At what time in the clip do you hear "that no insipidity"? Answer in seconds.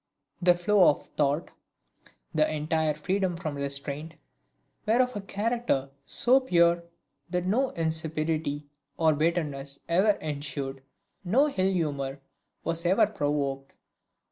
7.29-8.65